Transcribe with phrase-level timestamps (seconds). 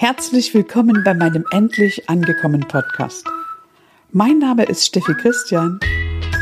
[0.00, 3.22] Herzlich willkommen bei meinem endlich angekommen Podcast.
[4.12, 5.78] Mein Name ist Steffi Christian.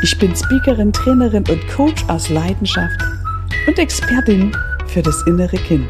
[0.01, 2.97] Ich bin Speakerin, Trainerin und Coach aus Leidenschaft
[3.67, 4.55] und Expertin
[4.87, 5.89] für das innere Kind.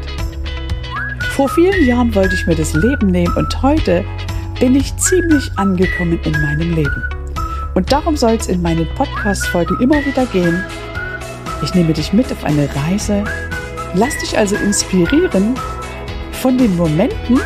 [1.36, 4.04] Vor vielen Jahren wollte ich mir das Leben nehmen und heute
[4.58, 7.04] bin ich ziemlich angekommen in meinem Leben.
[7.76, 10.64] Und darum soll es in meinen Podcast-Folgen immer wieder gehen.
[11.62, 13.22] Ich nehme dich mit auf eine Reise,
[13.94, 15.54] lass dich also inspirieren
[16.32, 17.38] von den Momenten,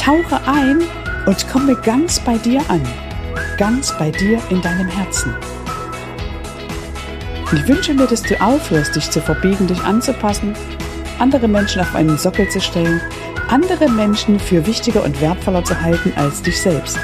[0.00, 0.80] tauche ein
[1.26, 2.80] und komme ganz bei dir an,
[3.58, 5.34] ganz bei dir in deinem Herzen.
[7.52, 10.54] Ich wünsche mir, dass du aufhörst, dich zu verbiegen, dich anzupassen,
[11.18, 13.00] andere Menschen auf einen Sockel zu stellen,
[13.48, 16.98] andere Menschen für wichtiger und wertvoller zu halten als dich selbst.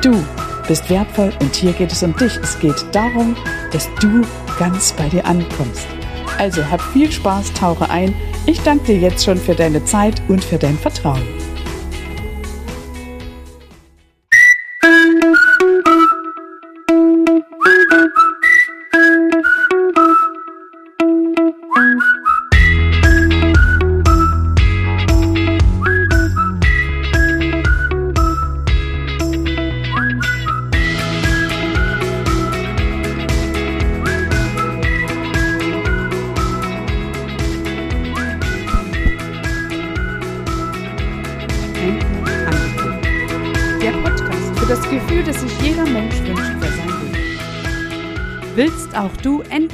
[0.00, 0.24] Du
[0.66, 2.38] bist wertvoll und hier geht es um dich.
[2.42, 3.36] Es geht darum,
[3.72, 4.22] dass du
[4.58, 5.86] ganz bei dir ankommst.
[6.38, 8.14] Also hab viel Spaß, tauche ein.
[8.46, 11.39] Ich danke dir jetzt schon für deine Zeit und für dein Vertrauen.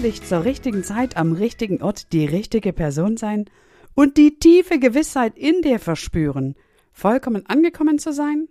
[0.06, 3.46] Endlich zur richtigen Zeit am richtigen Ort die richtige Person sein
[3.94, 6.54] und die tiefe Gewissheit in dir verspüren,
[6.92, 8.46] vollkommen angekommen zu sein?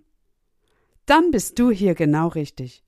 [1.06, 2.84] Dann bist du hier genau richtig.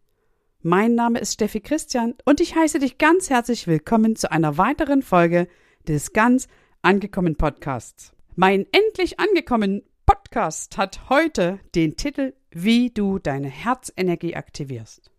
[0.60, 5.00] Mein Name ist Steffi Christian und ich heiße dich ganz herzlich willkommen zu einer weiteren
[5.00, 5.48] Folge
[5.86, 6.46] des ganz
[6.82, 8.12] angekommen Podcasts.
[8.36, 15.10] Mein endlich angekommen Podcast hat heute den Titel Wie du deine Herzenergie aktivierst.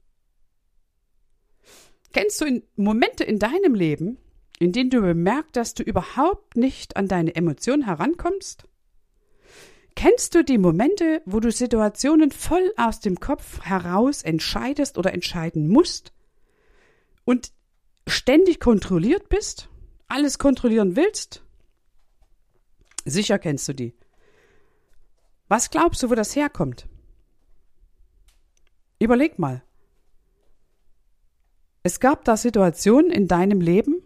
[2.13, 4.17] Kennst du in Momente in deinem Leben,
[4.59, 8.65] in denen du bemerkst, dass du überhaupt nicht an deine Emotionen herankommst?
[9.95, 15.67] Kennst du die Momente, wo du Situationen voll aus dem Kopf heraus entscheidest oder entscheiden
[15.67, 16.13] musst
[17.25, 17.51] und
[18.07, 19.69] ständig kontrolliert bist,
[20.07, 21.43] alles kontrollieren willst?
[23.05, 23.93] Sicher kennst du die.
[25.47, 26.87] Was glaubst du, wo das herkommt?
[28.99, 29.63] Überleg mal.
[31.83, 34.01] Es gab da Situationen in deinem Leben,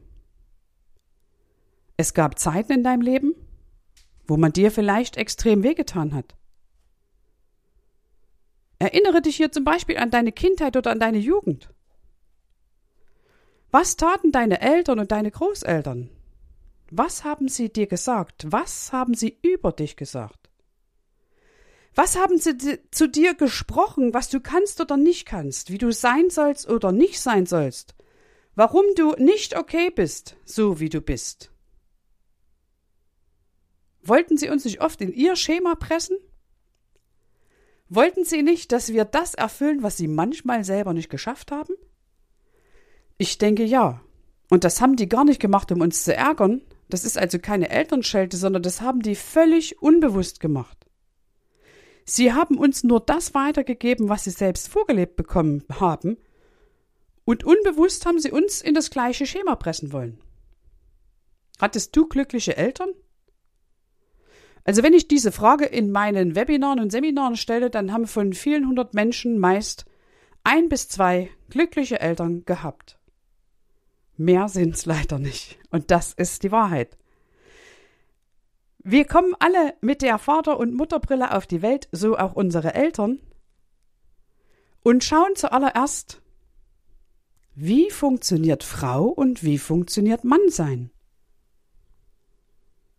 [1.97, 3.35] es gab Zeiten in deinem Leben,
[4.25, 6.35] wo man dir vielleicht extrem wehgetan hat.
[8.79, 11.69] Erinnere dich hier zum Beispiel an deine Kindheit oder an deine Jugend.
[13.72, 16.09] Was taten deine Eltern und deine Großeltern?
[16.91, 18.45] Was haben sie dir gesagt?
[18.51, 20.43] Was haben sie über dich gesagt?
[21.96, 26.30] Was haben sie zu dir gesprochen, was du kannst oder nicht kannst, wie du sein
[26.30, 27.94] sollst oder nicht sein sollst,
[28.56, 31.52] warum du nicht okay bist, so wie du bist?
[34.02, 36.18] Wollten sie uns nicht oft in ihr Schema pressen?
[37.90, 41.75] Wollten sie nicht, dass wir das erfüllen, was sie manchmal selber nicht geschafft haben?
[43.18, 44.02] Ich denke ja.
[44.50, 46.62] Und das haben die gar nicht gemacht, um uns zu ärgern.
[46.90, 50.82] Das ist also keine Elternschelte, sondern das haben die völlig unbewusst gemacht.
[52.06, 56.18] Sie haben uns nur das weitergegeben, was sie selbst vorgelebt bekommen haben,
[57.25, 60.19] und unbewusst haben sie uns in das gleiche Schema pressen wollen.
[61.59, 62.90] Hattest du glückliche Eltern?
[64.66, 68.68] Also wenn ich diese Frage in meinen Webinaren und Seminaren stelle, dann haben von vielen
[68.68, 69.86] hundert Menschen meist
[70.44, 73.00] ein bis zwei glückliche Eltern gehabt.
[74.18, 75.58] Mehr sind's leider nicht.
[75.69, 76.97] Und das ist die Wahrheit.
[78.83, 83.19] Wir kommen alle mit der Vater- und Mutterbrille auf die Welt, so auch unsere Eltern,
[84.83, 86.21] und schauen zuallererst,
[87.55, 90.91] wie funktioniert Frau und wie funktioniert Mannsein.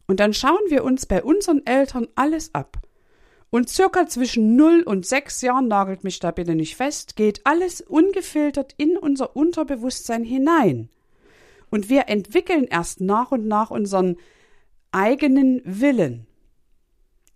[0.06, 2.78] Und dann schauen wir uns bei unseren Eltern alles ab.
[3.50, 7.82] Und circa zwischen 0 und 6 Jahren, nagelt mich da bitte nicht fest, geht alles
[7.82, 10.88] ungefiltert in unser Unterbewusstsein hinein.
[11.70, 14.16] Und wir entwickeln erst nach und nach unseren
[14.94, 16.26] eigenen Willen.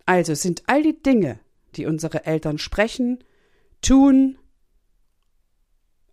[0.05, 1.39] Also sind all die Dinge,
[1.75, 3.23] die unsere Eltern sprechen,
[3.81, 4.37] tun,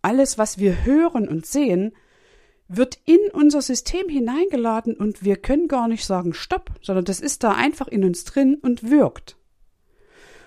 [0.03, 1.93] alles, was wir hören und sehen,
[2.69, 7.45] wird in unser System hineingeladen und wir können gar nicht sagen Stopp, sondern das ist
[7.45, 9.37] da einfach in uns drin und wirkt.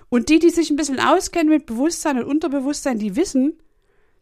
[0.09, 3.61] Und die, die sich ein bisschen auskennen mit Bewusstsein und Unterbewusstsein, die wissen,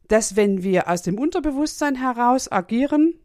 [0.07, 3.15] dass wenn wir aus dem Unterbewusstsein heraus agieren,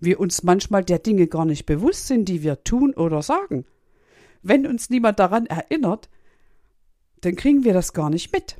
[0.00, 3.64] wir uns manchmal der Dinge gar nicht bewusst sind, die wir tun oder sagen.
[4.42, 6.08] Wenn uns niemand daran erinnert,
[7.20, 8.56] dann kriegen wir das gar nicht mit.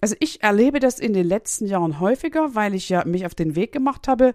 [0.00, 3.56] Also ich erlebe das in den letzten Jahren häufiger, weil ich ja mich auf den
[3.56, 4.34] Weg gemacht habe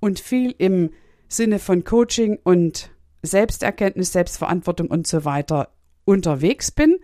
[0.00, 0.90] und viel im
[1.28, 2.90] Sinne von Coaching und
[3.22, 5.68] Selbsterkenntnis, Selbstverantwortung und so weiter
[6.04, 6.98] unterwegs bin.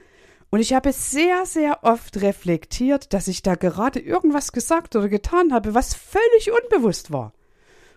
[0.51, 5.53] Und ich habe sehr, sehr oft reflektiert, dass ich da gerade irgendwas gesagt oder getan
[5.53, 7.35] habe, was völlig unbewusst war.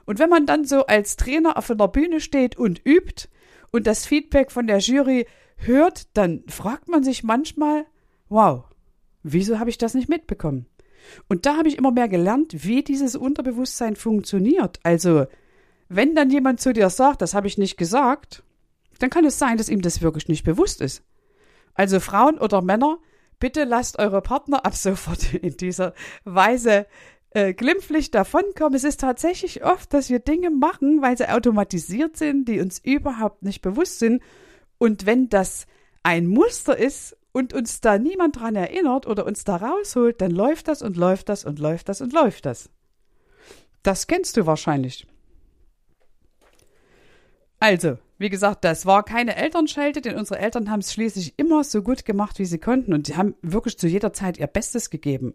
[0.05, 3.27] Und wenn man dann so als Trainer auf einer Bühne steht und übt
[3.71, 5.27] und das Feedback von der Jury
[5.57, 7.85] hört, dann fragt man sich manchmal,
[8.29, 8.65] wow,
[9.23, 10.65] wieso habe ich das nicht mitbekommen?
[11.27, 14.79] Und da habe ich immer mehr gelernt, wie dieses Unterbewusstsein funktioniert.
[14.83, 15.25] Also,
[15.89, 18.43] wenn dann jemand zu dir sagt, das habe ich nicht gesagt,
[18.99, 21.03] dann kann es sein, dass ihm das wirklich nicht bewusst ist.
[21.73, 22.99] Also Frauen oder Männer,
[23.39, 25.93] bitte lasst eure Partner ab sofort in dieser
[26.23, 26.85] Weise
[27.31, 28.75] äh, glimpflich davonkommen.
[28.75, 33.43] Es ist tatsächlich oft, dass wir Dinge machen, weil sie automatisiert sind, die uns überhaupt
[33.43, 34.21] nicht bewusst sind.
[34.77, 35.65] Und wenn das
[36.03, 40.67] ein Muster ist und uns da niemand dran erinnert oder uns da rausholt, dann läuft
[40.67, 42.69] das und läuft das und läuft das und läuft das.
[43.83, 45.07] Das kennst du wahrscheinlich.
[47.59, 51.81] Also, wie gesagt, das war keine Elternschelte, denn unsere Eltern haben es schließlich immer so
[51.81, 55.33] gut gemacht, wie sie konnten und sie haben wirklich zu jeder Zeit ihr Bestes gegeben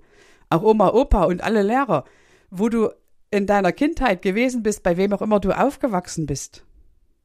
[0.50, 2.04] auch Oma, Opa und alle Lehrer,
[2.50, 2.90] wo du
[3.30, 6.64] in deiner Kindheit gewesen bist, bei wem auch immer du aufgewachsen bist.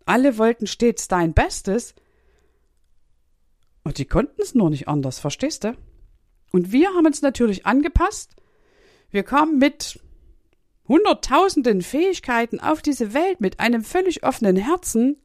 [0.06, 1.95] Alle wollten stets dein Bestes.
[3.83, 5.75] Und die konnten es nur nicht anders, verstehst du?
[6.51, 8.35] Und wir haben uns natürlich angepasst.
[9.09, 10.00] Wir kamen mit
[10.88, 15.18] hunderttausenden Fähigkeiten auf diese Welt mit einem völlig offenen Herzen.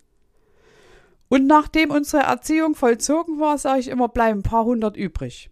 [1.28, 5.50] Und nachdem unsere Erziehung vollzogen war, sage ich immer, bleiben ein paar hundert übrig.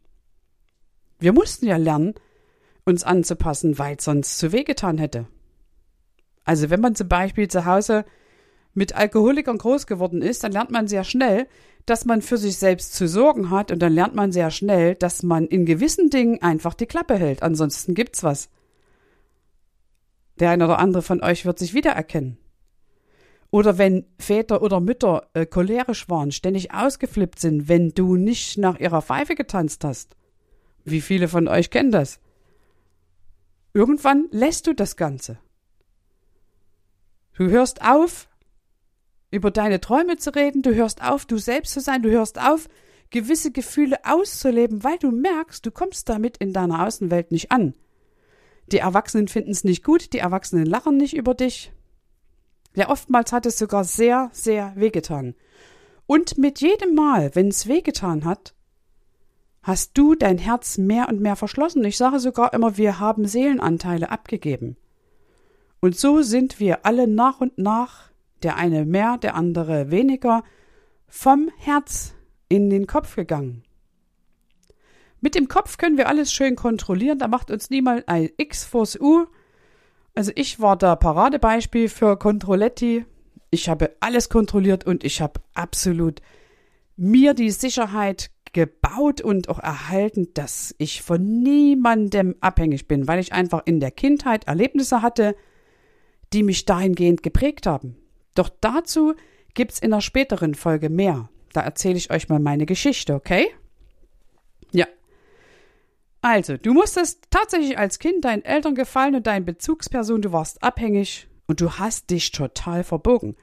[1.18, 2.14] Wir mussten ja lernen,
[2.84, 5.26] uns anzupassen, weil es sonst zu weh getan hätte.
[6.44, 8.04] Also wenn man zum Beispiel zu Hause
[8.74, 11.46] mit Alkoholikern groß geworden ist, dann lernt man sehr schnell,
[11.86, 15.22] dass man für sich selbst zu sorgen hat und dann lernt man sehr schnell, dass
[15.22, 17.42] man in gewissen Dingen einfach die Klappe hält.
[17.42, 18.50] Ansonsten gibt's was.
[20.40, 22.38] Der eine oder andere von euch wird sich wiedererkennen.
[23.50, 28.80] Oder wenn Väter oder Mütter äh, cholerisch waren, ständig ausgeflippt sind, wenn du nicht nach
[28.80, 30.16] ihrer Pfeife getanzt hast.
[30.84, 32.18] Wie viele von euch kennen das?
[33.74, 35.38] Irgendwann lässt du das Ganze.
[37.36, 38.28] Du hörst auf,
[39.32, 42.68] über deine Träume zu reden, du hörst auf, du selbst zu sein, du hörst auf,
[43.10, 47.74] gewisse Gefühle auszuleben, weil du merkst, du kommst damit in deiner Außenwelt nicht an.
[48.70, 51.72] Die Erwachsenen finden es nicht gut, die Erwachsenen lachen nicht über dich.
[52.76, 55.34] Ja, oftmals hat es sogar sehr, sehr wehgetan.
[56.06, 58.54] Und mit jedem Mal, wenn es wehgetan hat,
[59.64, 61.84] hast du dein Herz mehr und mehr verschlossen.
[61.84, 64.76] Ich sage sogar immer, wir haben Seelenanteile abgegeben.
[65.80, 68.10] Und so sind wir alle nach und nach,
[68.42, 70.44] der eine mehr, der andere weniger,
[71.08, 72.14] vom Herz
[72.48, 73.64] in den Kopf gegangen.
[75.20, 79.00] Mit dem Kopf können wir alles schön kontrollieren, da macht uns niemand ein X vors
[79.00, 79.24] U.
[80.14, 83.06] Also ich war da Paradebeispiel für Controletti.
[83.50, 86.20] Ich habe alles kontrolliert und ich habe absolut
[86.96, 93.34] mir die Sicherheit gebaut und auch erhalten, dass ich von niemandem abhängig bin, weil ich
[93.34, 95.36] einfach in der Kindheit Erlebnisse hatte,
[96.32, 97.96] die mich dahingehend geprägt haben.
[98.34, 99.14] Doch dazu
[99.52, 101.28] gibt's in einer späteren Folge mehr.
[101.52, 103.48] Da erzähle ich euch mal meine Geschichte, okay?
[104.72, 104.86] Ja.
[106.22, 111.28] Also, du musstest tatsächlich als Kind deinen Eltern gefallen und deinen Bezugsperson, du warst abhängig
[111.46, 113.36] und du hast dich total verbogen.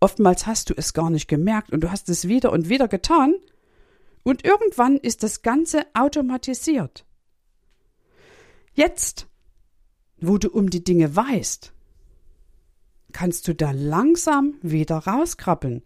[0.00, 3.34] Oftmals hast du es gar nicht gemerkt und du hast es wieder und wieder getan
[4.22, 7.04] und irgendwann ist das Ganze automatisiert.
[8.74, 9.26] Jetzt,
[10.20, 11.72] wo du um die Dinge weißt,
[13.12, 15.82] kannst du da langsam wieder rauskrabbeln.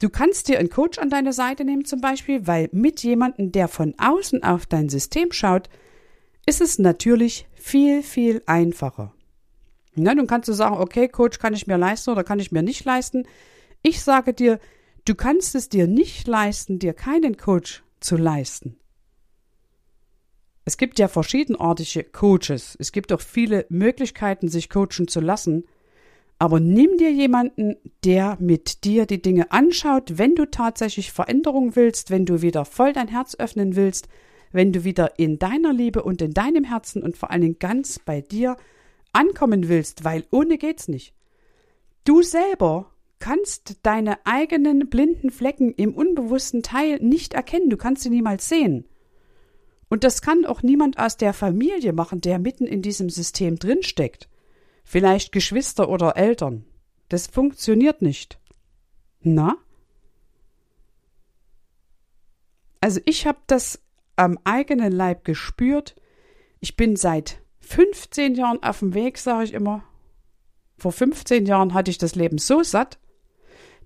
[0.00, 3.68] Du kannst dir einen Coach an deine Seite nehmen zum Beispiel, weil mit jemandem, der
[3.68, 5.68] von außen auf dein System schaut,
[6.46, 9.14] ist es natürlich viel, viel einfacher.
[9.94, 12.62] Na, nun kannst du sagen, okay, Coach kann ich mir leisten oder kann ich mir
[12.62, 13.26] nicht leisten.
[13.82, 14.58] Ich sage dir,
[15.04, 18.78] Du kannst es dir nicht leisten, dir keinen Coach zu leisten.
[20.64, 22.74] Es gibt ja verschiedenartige Coaches.
[22.78, 25.64] Es gibt auch viele Möglichkeiten, sich coachen zu lassen.
[26.38, 32.10] Aber nimm dir jemanden, der mit dir die Dinge anschaut, wenn du tatsächlich Veränderung willst,
[32.10, 34.08] wenn du wieder voll dein Herz öffnen willst,
[34.52, 37.98] wenn du wieder in deiner Liebe und in deinem Herzen und vor allen Dingen ganz
[37.98, 38.56] bei dir
[39.12, 41.14] ankommen willst, weil ohne geht's nicht.
[42.04, 42.93] Du selber
[43.24, 48.84] kannst deine eigenen blinden Flecken im unbewussten Teil nicht erkennen, du kannst sie niemals sehen.
[49.88, 54.28] Und das kann auch niemand aus der Familie machen, der mitten in diesem System drinsteckt.
[54.84, 56.66] Vielleicht Geschwister oder Eltern.
[57.08, 58.38] Das funktioniert nicht.
[59.22, 59.56] Na?
[62.82, 63.80] Also ich habe das
[64.16, 65.96] am eigenen Leib gespürt.
[66.60, 69.82] Ich bin seit 15 Jahren auf dem Weg, sage ich immer.
[70.76, 72.98] Vor 15 Jahren hatte ich das Leben so satt,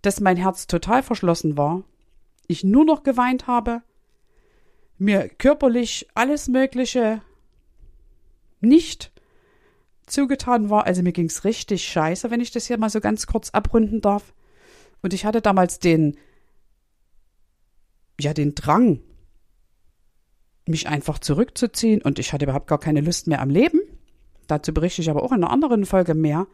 [0.02, 1.82] dass mein Herz total verschlossen war.
[2.46, 3.82] Ich nur noch geweint habe,
[4.98, 7.22] mir körperlich alles Mögliche
[8.60, 9.12] nicht
[10.06, 10.86] zugetan war.
[10.86, 14.34] Also mir ging's richtig scheiße, wenn ich das hier mal so ganz kurz abrunden darf.
[15.02, 16.16] Und ich hatte damals den,
[18.20, 19.00] ja, den Drang,
[20.66, 23.80] mich einfach zurückzuziehen und ich hatte überhaupt gar keine Lust mehr am Leben.
[24.48, 26.46] Dazu berichte ich aber auch in einer anderen Folge mehr.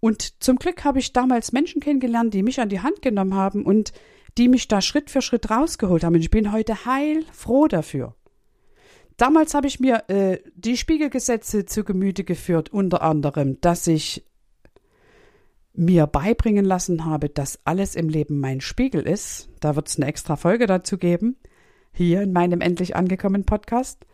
[0.00, 3.64] Und zum Glück habe ich damals Menschen kennengelernt, die mich an die Hand genommen haben
[3.64, 3.92] und
[4.38, 6.14] die mich da Schritt für Schritt rausgeholt haben.
[6.14, 8.14] Und ich bin heute heilfroh dafür.
[9.16, 14.24] Damals habe ich mir äh, die Spiegelgesetze zu Gemüte geführt, unter anderem, dass ich
[15.74, 19.50] mir beibringen lassen habe, dass alles im Leben mein Spiegel ist.
[19.60, 21.36] Da wird es eine extra Folge dazu geben,
[21.92, 24.06] hier in meinem endlich angekommenen Podcast.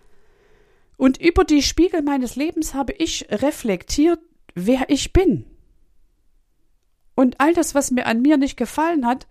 [0.96, 4.18] Und über die Spiegel meines Lebens habe ich reflektiert,
[4.54, 5.44] wer ich bin.
[7.16, 9.26] Und all das, was mir an mir nicht gefallen hat,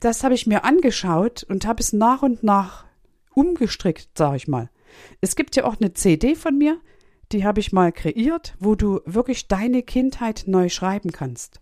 [0.00, 2.86] das habe ich mir angeschaut und habe es nach und nach
[3.34, 4.70] umgestrickt, sag ich mal.
[5.20, 6.80] Es gibt ja auch eine CD von mir,
[7.32, 11.60] die habe ich mal kreiert, wo du wirklich deine Kindheit neu schreiben kannst.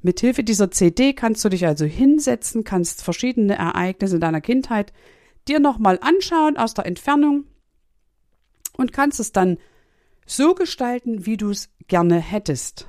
[0.00, 4.92] Mithilfe dieser CD kannst du dich also hinsetzen, kannst verschiedene Ereignisse deiner Kindheit
[5.48, 7.44] dir nochmal anschauen aus der Entfernung
[8.76, 9.58] und kannst es dann
[10.24, 12.86] so gestalten, wie du es gerne hättest.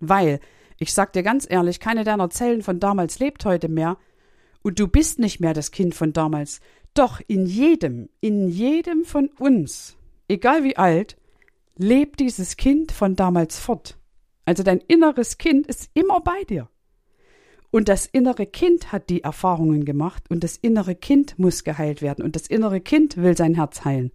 [0.00, 0.40] Weil,
[0.78, 3.96] ich sag dir ganz ehrlich, keine deiner Zellen von damals lebt heute mehr
[4.62, 6.60] und du bist nicht mehr das Kind von damals.
[6.94, 9.96] Doch in jedem, in jedem von uns,
[10.28, 11.16] egal wie alt,
[11.76, 13.98] lebt dieses Kind von damals fort.
[14.44, 16.68] Also dein inneres Kind ist immer bei dir.
[17.70, 22.24] Und das innere Kind hat die Erfahrungen gemacht und das innere Kind muss geheilt werden
[22.24, 24.12] und das innere Kind will sein Herz heilen.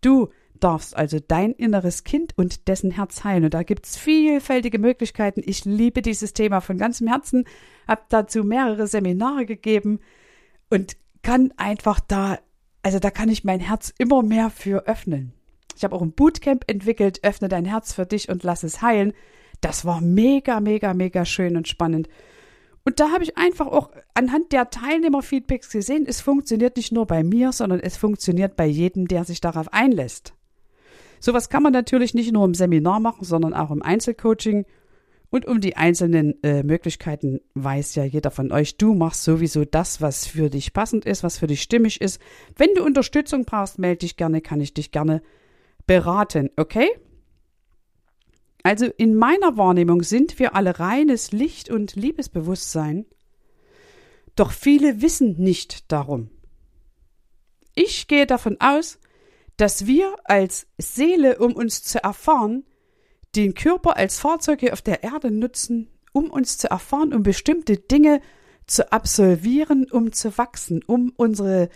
[0.00, 0.30] Du
[0.60, 3.44] darfst also dein inneres Kind und dessen Herz heilen.
[3.44, 5.42] Und da gibt's vielfältige Möglichkeiten.
[5.44, 7.44] Ich liebe dieses Thema von ganzem Herzen,
[7.88, 10.00] habe dazu mehrere Seminare gegeben
[10.68, 12.38] und kann einfach da,
[12.82, 15.32] also da kann ich mein Herz immer mehr für öffnen.
[15.76, 19.12] Ich habe auch ein Bootcamp entwickelt, öffne dein Herz für dich und lass es heilen.
[19.60, 22.08] Das war mega, mega, mega schön und spannend.
[22.84, 27.22] Und da habe ich einfach auch anhand der Teilnehmerfeedbacks gesehen, es funktioniert nicht nur bei
[27.22, 30.34] mir, sondern es funktioniert bei jedem, der sich darauf einlässt.
[31.20, 34.64] Sowas kann man natürlich nicht nur im Seminar machen, sondern auch im Einzelcoaching
[35.30, 40.00] und um die einzelnen äh, Möglichkeiten weiß ja jeder von euch, du machst sowieso das,
[40.00, 42.20] was für dich passend ist, was für dich stimmig ist.
[42.56, 45.22] Wenn du Unterstützung brauchst, melde dich gerne, kann ich dich gerne
[45.86, 46.88] beraten, okay?
[48.64, 53.06] Also in meiner Wahrnehmung sind wir alle reines Licht und Liebesbewusstsein,
[54.34, 56.30] doch viele wissen nicht darum.
[57.74, 58.98] Ich gehe davon aus,
[59.60, 62.64] dass wir als Seele, um uns zu erfahren,
[63.36, 67.76] den Körper als Fahrzeug hier auf der Erde nutzen, um uns zu erfahren, um bestimmte
[67.76, 68.22] Dinge
[68.66, 71.68] zu absolvieren, um zu wachsen, um unsere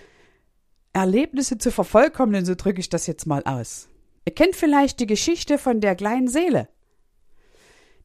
[0.95, 3.89] Erlebnisse zu vervollkommnen, so drücke ich das jetzt mal aus.
[4.25, 6.69] Ihr kennt vielleicht die Geschichte von der kleinen Seele.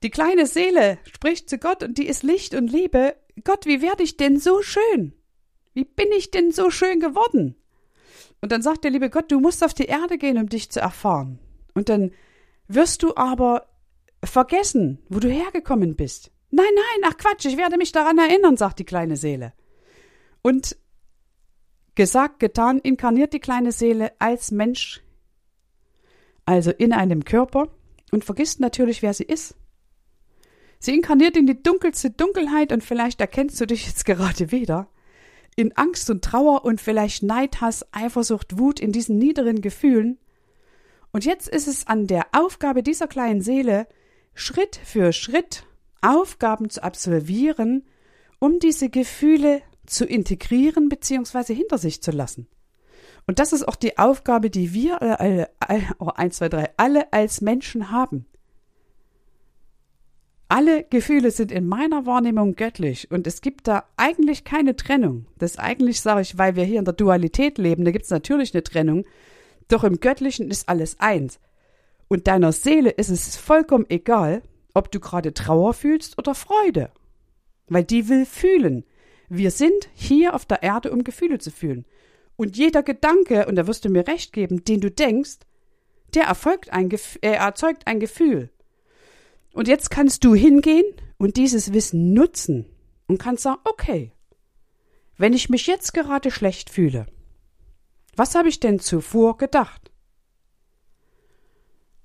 [0.04, 3.16] Die kleine Seele spricht zu Gott und die ist Licht und Liebe.
[3.44, 5.14] Gott, wie werde ich denn so schön?
[5.74, 7.56] Wie bin ich denn so schön geworden?
[8.42, 10.80] Und dann sagt der liebe Gott, du musst auf die Erde gehen, um dich zu
[10.80, 11.40] erfahren.
[11.74, 12.12] Und dann
[12.68, 13.68] wirst du aber
[14.24, 16.32] vergessen, wo du hergekommen bist.
[16.52, 19.54] Nein, nein, ach Quatsch, ich werde mich daran erinnern, sagt die kleine Seele.
[20.42, 20.78] Und
[21.96, 25.02] gesagt, getan, inkarniert die kleine Seele als Mensch,
[26.46, 27.68] also in einem Körper,
[28.12, 29.56] und vergisst natürlich, wer sie ist.
[30.80, 34.90] Sie inkarniert in die dunkelste Dunkelheit und vielleicht erkennst du dich jetzt gerade wieder.
[35.60, 40.18] In Angst und Trauer und vielleicht Neid, Hass, Eifersucht, Wut in diesen niederen Gefühlen
[41.12, 43.88] und jetzt ist es an der Aufgabe dieser kleinen Seele,
[44.34, 45.66] Schritt für Schritt
[46.02, 47.84] Aufgaben zu absolvieren,
[48.40, 51.54] um diese Gefühle zu integrieren bzw.
[51.54, 52.48] hinter sich zu lassen.
[53.28, 57.12] Und das ist auch die Aufgabe, die wir alle, alle, oh, eins, zwei, drei, alle
[57.12, 58.26] als Menschen haben.
[60.52, 65.28] Alle Gefühle sind in meiner Wahrnehmung göttlich und es gibt da eigentlich keine Trennung.
[65.38, 68.56] Das eigentlich sage ich, weil wir hier in der Dualität leben, da gibt es natürlich
[68.56, 69.06] eine Trennung,
[69.68, 71.40] doch im Göttlichen ist alles eins.
[72.08, 74.42] Und deiner Seele ist es vollkommen egal,
[74.74, 76.90] ob du gerade Trauer fühlst oder Freude.
[77.68, 78.86] Weil die will fühlen.
[79.30, 81.86] Wir sind hier auf der Erde, um Gefühle zu fühlen.
[82.38, 85.38] Und jeder Gedanke, und da wirst du mir recht geben, den du denkst,
[86.16, 88.50] der erfolgt ein Gef äh, erzeugt ein Gefühl.
[89.54, 90.86] Und jetzt kannst du hingehen
[91.18, 92.66] und dieses Wissen nutzen
[93.08, 94.12] und kannst sagen, okay,
[95.18, 97.08] wenn ich mich jetzt gerade schlecht fühle,
[98.16, 99.92] was habe ich denn zuvor gedacht?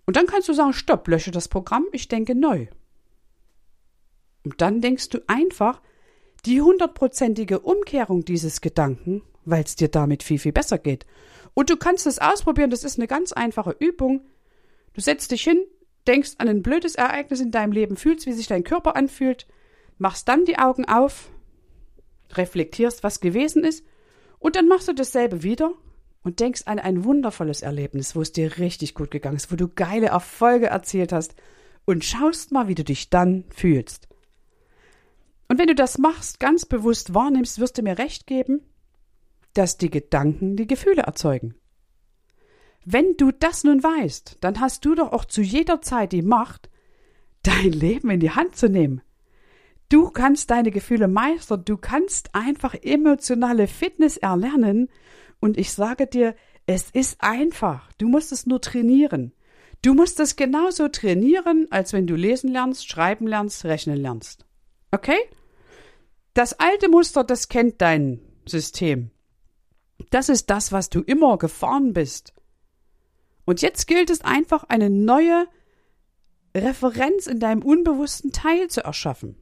[0.06, 2.66] Und dann kannst du sagen, stopp, lösche das Programm, ich denke neu.
[4.44, 5.80] Und dann denkst du einfach
[6.44, 11.06] die hundertprozentige Umkehrung dieses Gedanken, weil es dir damit viel, viel besser geht.
[11.54, 14.26] Und du kannst es ausprobieren, das ist eine ganz einfache Übung.
[14.92, 15.64] Du setzt dich hin,
[16.06, 19.46] denkst an ein blödes Ereignis in deinem Leben, fühlst, wie sich dein Körper anfühlt,
[19.98, 21.30] machst dann die Augen auf,
[22.32, 23.84] reflektierst, was gewesen ist,
[24.38, 25.72] und dann machst du dasselbe wieder
[26.22, 29.68] und denkst an ein wundervolles Erlebnis, wo es dir richtig gut gegangen ist, wo du
[29.68, 31.34] geile Erfolge erzielt hast
[31.84, 34.08] und schaust mal, wie du dich dann fühlst.
[35.48, 38.62] Und wenn du das machst, ganz bewusst wahrnimmst, wirst du mir recht geben,
[39.52, 41.54] dass die Gedanken die Gefühle erzeugen.
[42.84, 46.68] Wenn du das nun weißt, dann hast du doch auch zu jeder Zeit die Macht,
[47.42, 49.00] dein Leben in die Hand zu nehmen.
[49.88, 54.88] Du kannst deine Gefühle meistern, du kannst einfach emotionale Fitness erlernen
[55.40, 56.34] und ich sage dir,
[56.66, 57.92] es ist einfach.
[57.98, 59.32] Du musst es nur trainieren.
[59.82, 64.46] Du musst es genauso trainieren, als wenn du lesen lernst, schreiben lernst, rechnen lernst.
[64.90, 65.18] Okay?
[66.32, 69.10] Das alte Muster, das kennt dein System.
[70.10, 72.33] Das ist das, was du immer gefahren bist.
[73.44, 75.46] Und jetzt gilt es einfach, eine neue
[76.56, 79.36] Referenz in deinem unbewussten Teil zu erschaffen.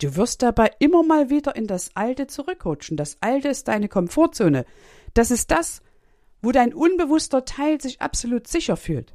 [0.00, 2.96] Du wirst dabei immer mal wieder in das Alte zurückrutschen.
[2.96, 4.64] Das Alte ist deine Komfortzone.
[5.14, 5.82] Das ist das,
[6.40, 9.14] wo dein unbewusster Teil sich absolut sicher fühlt.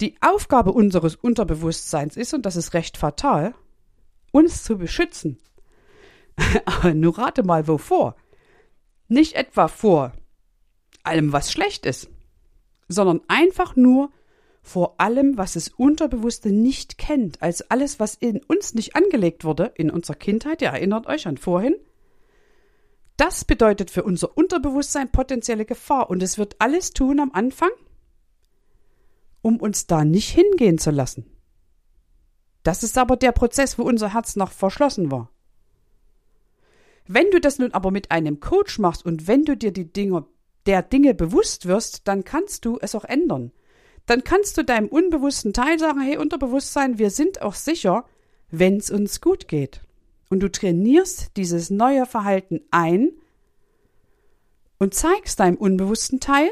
[0.00, 3.54] Die Aufgabe unseres Unterbewusstseins ist, und das ist recht fatal,
[4.30, 5.38] uns zu beschützen.
[6.64, 8.16] Aber nur rate mal wovor.
[9.08, 10.12] Nicht etwa vor
[11.02, 12.10] allem, was schlecht ist,
[12.88, 14.10] sondern einfach nur
[14.62, 19.72] vor allem, was das Unterbewusste nicht kennt, also alles, was in uns nicht angelegt wurde,
[19.76, 21.76] in unserer Kindheit, ihr erinnert euch an vorhin,
[23.16, 27.70] das bedeutet für unser Unterbewusstsein potenzielle Gefahr und es wird alles tun am Anfang,
[29.40, 31.26] um uns da nicht hingehen zu lassen.
[32.62, 35.30] Das ist aber der Prozess, wo unser Herz noch verschlossen war.
[37.06, 40.26] Wenn du das nun aber mit einem Coach machst und wenn du dir die Dinge,
[40.66, 43.52] der Dinge bewusst wirst, dann kannst du es auch ändern.
[44.06, 48.04] Dann kannst du deinem unbewussten Teil sagen, hey Unterbewusstsein, wir sind auch sicher,
[48.50, 49.80] wenn es uns gut geht.
[50.28, 53.12] Und du trainierst dieses neue Verhalten ein
[54.78, 56.50] und zeigst deinem unbewussten Teil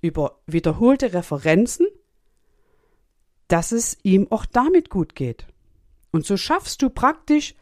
[0.00, 1.86] über wiederholte Referenzen,
[3.48, 5.46] dass es ihm auch damit gut geht.
[6.12, 7.54] Und so schaffst du praktisch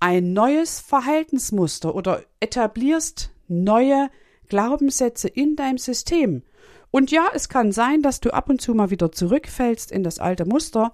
[0.00, 4.08] ein neues Verhaltensmuster oder etablierst neue
[4.52, 6.42] Glaubenssätze in deinem System.
[6.90, 10.18] Und ja, es kann sein, dass du ab und zu mal wieder zurückfällst in das
[10.18, 10.92] alte Muster.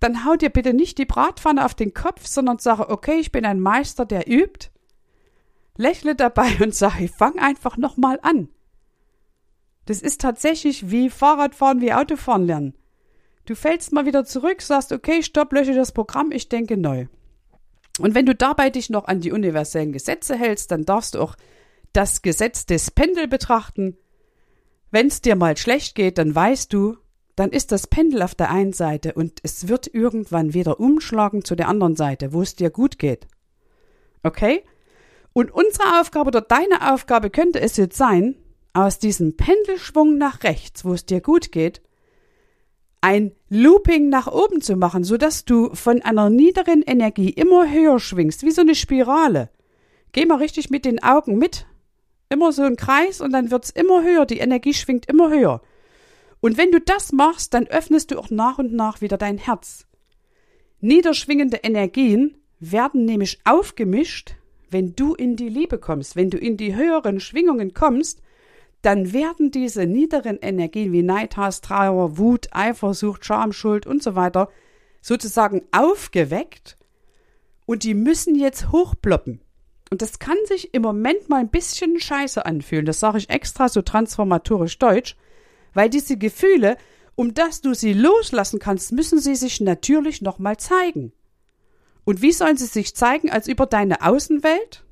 [0.00, 3.46] Dann hau dir bitte nicht die Bratpfanne auf den Kopf, sondern sage, okay, ich bin
[3.46, 4.70] ein Meister, der übt.
[5.76, 8.48] Lächle dabei und sage, fang einfach nochmal an.
[9.86, 12.74] Das ist tatsächlich wie Fahrradfahren, wie Autofahren lernen.
[13.46, 17.06] Du fällst mal wieder zurück, sagst, okay, stopp, lösche das Programm, ich denke neu.
[18.00, 21.36] Und wenn du dabei dich noch an die universellen Gesetze hältst, dann darfst du auch
[21.92, 23.96] das Gesetz des Pendel betrachten.
[24.90, 26.96] Wenn es dir mal schlecht geht, dann weißt du,
[27.36, 31.54] dann ist das Pendel auf der einen Seite und es wird irgendwann wieder umschlagen zu
[31.54, 33.26] der anderen Seite, wo es dir gut geht.
[34.22, 34.62] Okay?
[35.32, 38.36] Und unsere Aufgabe oder deine Aufgabe könnte es jetzt sein,
[38.74, 41.82] aus diesem Pendelschwung nach rechts, wo es dir gut geht,
[43.00, 47.98] ein Looping nach oben zu machen, so dass du von einer niederen Energie immer höher
[47.98, 49.50] schwingst, wie so eine Spirale.
[50.12, 51.66] Geh mal richtig mit den Augen mit.
[52.32, 55.60] Immer so ein Kreis und dann wird's immer höher, die Energie schwingt immer höher.
[56.40, 59.86] Und wenn du das machst, dann öffnest du auch nach und nach wieder dein Herz.
[60.80, 64.36] Niederschwingende Energien werden nämlich aufgemischt,
[64.70, 68.22] wenn du in die Liebe kommst, wenn du in die höheren Schwingungen kommst,
[68.80, 74.48] dann werden diese niederen Energien wie Neidhass, Trauer, Wut, Eifersucht, Scham, Schuld und so weiter
[75.02, 76.78] sozusagen aufgeweckt
[77.66, 79.41] und die müssen jetzt hochploppen.
[79.92, 82.86] Und das kann sich im Moment mal ein bisschen scheiße anfühlen.
[82.86, 85.18] Das sage ich extra so transformatorisch deutsch,
[85.74, 86.78] weil diese Gefühle,
[87.14, 91.12] um dass du sie loslassen kannst, müssen sie sich natürlich nochmal zeigen.
[92.06, 94.82] Und wie sollen sie sich zeigen als über deine Außenwelt?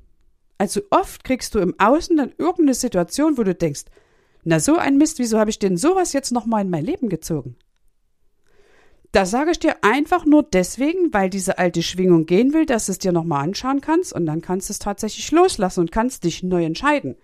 [0.59, 3.85] Also oft kriegst du im Außen dann irgendeine Situation, wo du denkst,
[4.43, 7.55] na so ein Mist, wieso habe ich denn sowas jetzt nochmal in mein Leben gezogen?
[9.11, 12.93] Da sage ich dir einfach nur deswegen, weil diese alte Schwingung gehen will, dass du
[12.93, 16.43] es dir nochmal anschauen kannst und dann kannst du es tatsächlich loslassen und kannst dich
[16.43, 17.17] neu entscheiden.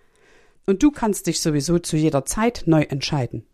[0.66, 3.46] Und du kannst dich sowieso zu jeder Zeit neu entscheiden.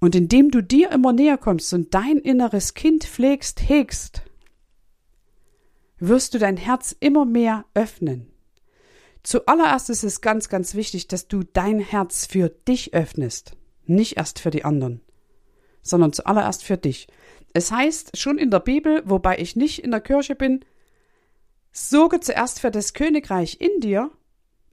[0.00, 4.22] Und indem du dir immer näher kommst und dein inneres Kind pflegst, hegst,
[5.98, 8.30] wirst du dein Herz immer mehr öffnen.
[9.22, 14.38] Zuallererst ist es ganz, ganz wichtig, dass du dein Herz für dich öffnest, nicht erst
[14.38, 15.02] für die anderen,
[15.88, 17.08] sondern zuallererst für dich.
[17.52, 20.64] Es heißt schon in der Bibel, wobei ich nicht in der Kirche bin,
[21.72, 24.10] sorge zuerst für das Königreich in dir,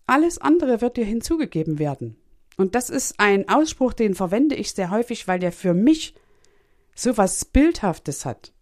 [0.08, 2.18] alles andere wird dir hinzugegeben werden.
[2.58, 6.16] Und das ist ein Ausspruch, den verwende ich sehr häufig, weil der für mich
[6.96, 8.54] so was Bildhaftes hat.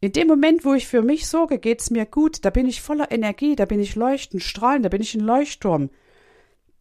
[0.00, 3.10] In dem Moment, wo ich für mich sorge, geht's mir gut, da bin ich voller
[3.10, 5.90] Energie, da bin ich leuchtend, strahlend, da bin ich ein Leuchtturm.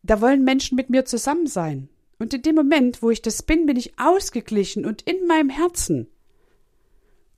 [0.04, 1.90] Da wollen Menschen mit mir zusammen sein.
[2.17, 6.08] Und in dem Moment, wo ich das bin, bin ich ausgeglichen und in meinem Herzen.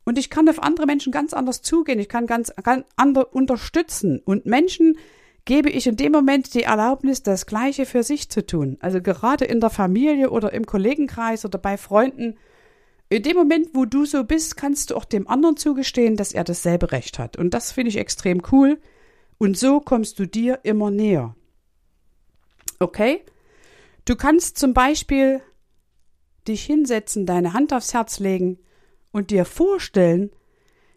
[0.05, 4.21] Und ich kann auf andere Menschen ganz anders zugehen, ich kann ganz, ganz andere unterstützen.
[4.23, 4.97] Und Menschen
[5.43, 8.77] gebe ich in dem Moment die Erlaubnis, das Gleiche für sich zu tun.
[8.79, 12.35] Also gerade in der Familie oder im Kollegenkreis oder bei Freunden.
[13.09, 16.43] In dem Moment, wo du so bist, kannst du auch dem anderen zugestehen, dass er
[16.43, 17.37] dasselbe Recht hat.
[17.37, 18.79] Und das finde ich extrem cool.
[19.37, 21.35] Und so kommst du dir immer näher.
[22.79, 23.23] Okay?
[24.07, 25.41] Du kannst zum Beispiel
[26.47, 28.57] dich hinsetzen, deine Hand aufs Herz legen
[29.11, 30.31] und dir vorstellen,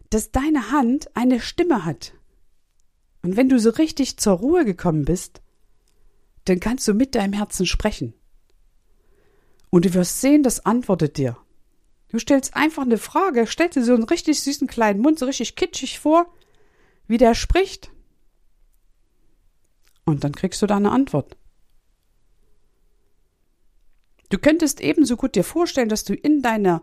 [0.09, 2.13] dass deine Hand eine Stimme hat.
[3.21, 5.41] Und wenn du so richtig zur Ruhe gekommen bist,
[6.45, 8.13] dann kannst du mit deinem Herzen sprechen.
[9.69, 11.37] Und du wirst sehen, das antwortet dir.
[12.07, 15.57] Du stellst einfach eine Frage, stellst dir so einen richtig süßen kleinen Mund, so richtig
[15.57, 16.33] kitschig vor,
[17.07, 17.91] wie der spricht.
[20.05, 21.35] Und dann kriegst du da eine Antwort.
[24.31, 26.81] Du könntest ebenso gut dir vorstellen, dass du in deiner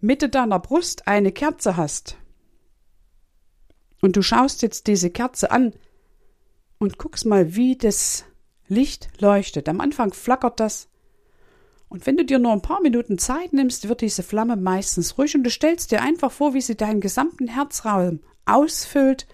[0.00, 2.16] Mitte deiner Brust eine Kerze hast.
[4.02, 5.72] Und du schaust jetzt diese Kerze an
[6.78, 8.24] und guckst mal, wie das
[8.66, 9.68] Licht leuchtet.
[9.68, 10.88] Am Anfang flackert das.
[11.88, 15.36] Und wenn du dir nur ein paar Minuten Zeit nimmst, wird diese Flamme meistens ruhig
[15.36, 19.28] und du stellst dir einfach vor, wie sie deinen gesamten Herzraum ausfüllt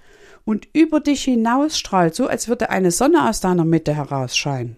[0.45, 4.77] und über dich hinausstrahlt, so als würde eine Sonne aus deiner Mitte herausscheinen.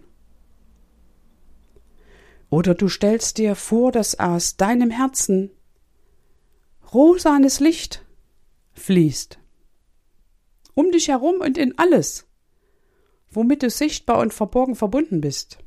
[2.51, 5.51] Oder du stellst dir vor, dass aus deinem Herzen
[6.93, 8.05] rosanes Licht
[8.73, 9.39] fließt.
[10.75, 12.27] Um dich herum und in alles,
[13.31, 15.59] womit du sichtbar und verborgen verbunden bist.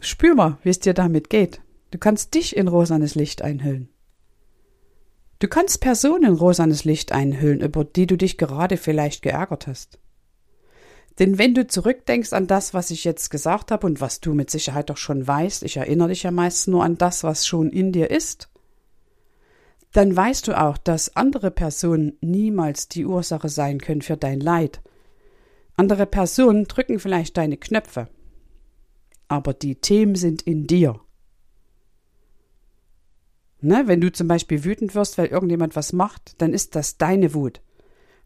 [0.00, 1.62] Spür mal, wie es dir damit geht.
[1.90, 3.88] Du kannst dich in rosanes Licht einhüllen.
[5.38, 9.98] Du kannst Personen in rosanes Licht einhüllen, über die du dich gerade vielleicht geärgert hast.
[11.18, 14.50] Denn wenn du zurückdenkst an das, was ich jetzt gesagt habe und was du mit
[14.50, 17.92] Sicherheit doch schon weißt, ich erinnere dich ja meist nur an das, was schon in
[17.92, 18.48] dir ist,
[19.92, 24.82] dann weißt du auch, dass andere Personen niemals die Ursache sein können für dein Leid.
[25.76, 28.08] Andere Personen drücken vielleicht deine Knöpfe,
[29.28, 31.00] aber die Themen sind in dir.
[33.60, 37.32] Ne, wenn du zum Beispiel wütend wirst, weil irgendjemand was macht, dann ist das deine
[37.32, 37.62] Wut.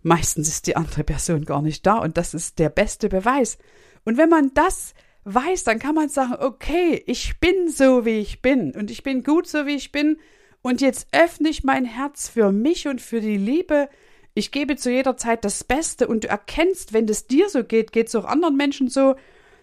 [0.03, 3.59] Meistens ist die andere Person gar nicht da und das ist der beste Beweis.
[4.05, 8.41] Und wenn man das weiß, dann kann man sagen, okay, ich bin so, wie ich
[8.41, 10.19] bin und ich bin gut so, wie ich bin
[10.63, 13.89] und jetzt öffne ich mein Herz für mich und für die Liebe.
[14.35, 17.93] Ich gebe zu jeder Zeit das Beste und du erkennst, wenn es dir so geht,
[17.93, 19.17] geht es auch anderen Menschen so.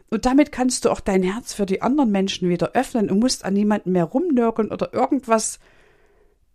[0.10, 3.44] Und damit kannst du auch dein Herz für die anderen Menschen wieder öffnen und musst
[3.44, 5.60] an niemanden mehr rumnörgeln oder irgendwas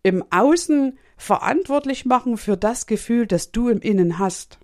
[0.02, 4.58] im Außen verantwortlich machen für das Gefühl, das du im Innen hast.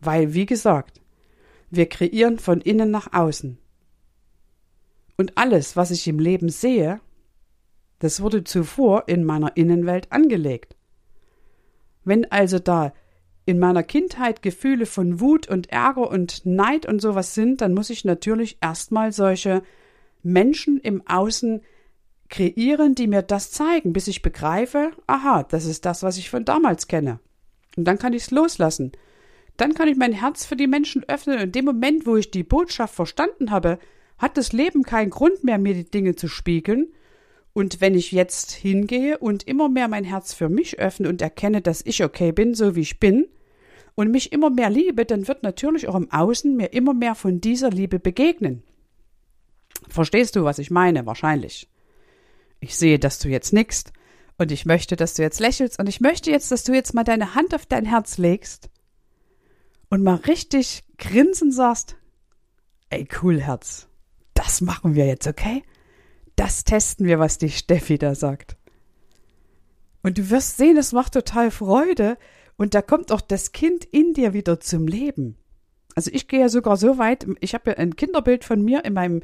[0.00, 1.00] Weil, wie gesagt,
[1.70, 3.56] wir kreieren von innen nach außen.
[5.16, 7.00] Und alles, was ich im Leben sehe,
[8.00, 10.76] das wurde zuvor in meiner Innenwelt angelegt.
[12.04, 12.92] Wenn also da
[13.44, 17.90] in meiner Kindheit Gefühle von Wut und Ärger und Neid und sowas sind, dann muss
[17.90, 19.62] ich natürlich erstmal solche
[20.24, 21.62] Menschen im Außen
[22.28, 26.44] kreieren, die mir das zeigen, bis ich begreife, aha, das ist das, was ich von
[26.44, 27.20] damals kenne.
[27.76, 28.92] Und dann kann ich es loslassen.
[29.56, 32.30] Dann kann ich mein Herz für die Menschen öffnen und in dem Moment, wo ich
[32.30, 33.78] die Botschaft verstanden habe,
[34.18, 36.88] hat das Leben keinen Grund mehr, mir die Dinge zu spiegeln.
[37.54, 41.60] Und wenn ich jetzt hingehe und immer mehr mein Herz für mich öffne und erkenne,
[41.60, 43.26] dass ich okay bin, so wie ich bin,
[43.98, 47.40] und mich immer mehr liebe, dann wird natürlich auch im Außen mir immer mehr von
[47.40, 48.62] dieser Liebe begegnen.
[49.88, 51.04] Verstehst du, was ich meine?
[51.04, 51.68] Wahrscheinlich.
[52.60, 53.92] Ich sehe, dass du jetzt nickst
[54.36, 57.04] und ich möchte, dass du jetzt lächelst und ich möchte jetzt, dass du jetzt mal
[57.04, 58.70] deine Hand auf dein Herz legst
[59.90, 61.96] und mal richtig grinsen sagst,
[62.90, 63.88] ey cool Herz,
[64.34, 65.62] das machen wir jetzt, okay?
[66.36, 68.56] Das testen wir, was die Steffi da sagt.
[70.02, 72.16] Und du wirst sehen, es macht total Freude
[72.56, 75.36] und da kommt auch das Kind in dir wieder zum Leben.
[75.94, 78.94] Also ich gehe ja sogar so weit, ich habe ja ein Kinderbild von mir in
[78.94, 79.22] meinem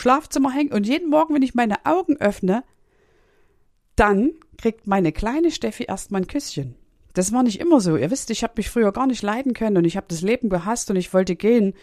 [0.00, 2.64] Schlafzimmer hängen und jeden Morgen, wenn ich meine Augen öffne,
[3.96, 6.74] dann kriegt meine kleine Steffi erstmal ein Küsschen.
[7.12, 7.96] Das war nicht immer so.
[7.96, 10.48] Ihr wisst, ich habe mich früher gar nicht leiden können und ich habe das Leben
[10.48, 11.74] gehasst und ich wollte gehen.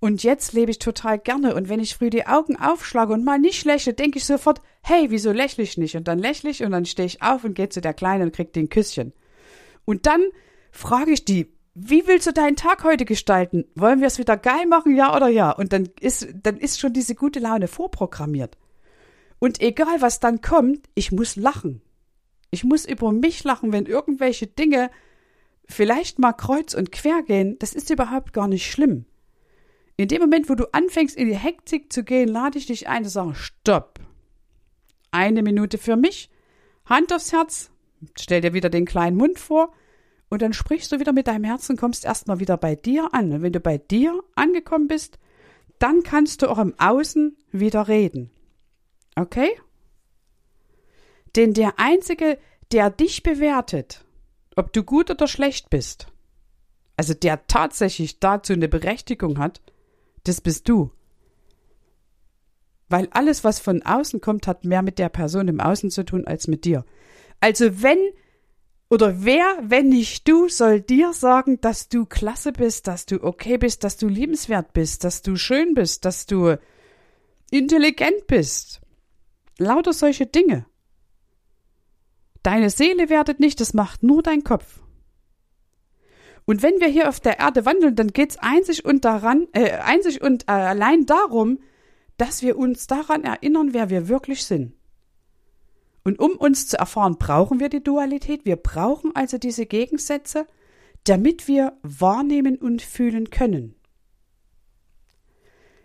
[0.00, 1.54] Und jetzt lebe ich total gerne.
[1.54, 5.10] Und wenn ich früh die Augen aufschlage und mal nicht lächle, denke ich sofort, hey,
[5.10, 5.96] wieso lächle ich nicht?
[5.96, 8.34] Und dann lächle ich und dann stehe ich auf und gehe zu der Kleinen und
[8.34, 9.12] krieg den Küsschen.
[9.84, 10.22] Und dann
[10.70, 13.64] frage ich die, wie willst du deinen Tag heute gestalten?
[13.76, 15.52] Wollen wir es wieder geil machen, ja oder ja?
[15.52, 18.58] Und dann ist, dann ist schon diese gute Laune vorprogrammiert.
[19.38, 21.80] Und egal was dann kommt, ich muss lachen.
[22.50, 24.90] Ich muss über mich lachen, wenn irgendwelche Dinge
[25.66, 27.56] vielleicht mal kreuz und quer gehen.
[27.60, 29.04] Das ist überhaupt gar nicht schlimm.
[29.96, 33.04] In dem Moment, wo du anfängst, in die Hektik zu gehen, lade ich dich ein
[33.04, 34.00] und sage, stopp.
[35.12, 36.28] Eine Minute für mich,
[36.86, 37.70] Hand aufs Herz,
[38.18, 39.72] stell dir wieder den kleinen Mund vor
[40.30, 43.32] und dann sprichst du wieder mit deinem Herzen, kommst erstmal wieder bei dir an.
[43.32, 45.18] Und wenn du bei dir angekommen bist,
[45.78, 48.30] dann kannst du auch im Außen wieder reden.
[49.16, 49.50] Okay?
[51.36, 52.38] Denn der Einzige,
[52.72, 54.04] der dich bewertet,
[54.56, 56.08] ob du gut oder schlecht bist,
[56.96, 59.60] also der tatsächlich dazu eine Berechtigung hat,
[60.24, 60.90] das bist du.
[62.88, 66.26] Weil alles, was von außen kommt, hat mehr mit der Person im Außen zu tun
[66.26, 66.84] als mit dir.
[67.40, 67.98] Also wenn
[68.90, 73.58] oder wer, wenn nicht du, soll dir sagen, dass du klasse bist, dass du okay
[73.58, 76.56] bist, dass du liebenswert bist, dass du schön bist, dass du
[77.50, 78.80] intelligent bist.
[79.58, 80.64] Lauter solche Dinge.
[82.42, 84.80] Deine Seele wertet nicht, das macht nur dein Kopf.
[86.46, 90.22] Und wenn wir hier auf der Erde wandeln, dann geht's einzig und daran, äh, einzig
[90.22, 91.58] und äh, allein darum,
[92.16, 94.77] dass wir uns daran erinnern, wer wir wirklich sind.
[96.08, 98.46] Und um uns zu erfahren, brauchen wir die Dualität.
[98.46, 100.46] Wir brauchen also diese Gegensätze,
[101.04, 103.74] damit wir wahrnehmen und fühlen können.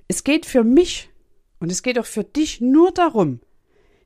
[0.08, 1.10] Es geht für mich
[1.60, 3.42] und es geht auch für dich nur darum,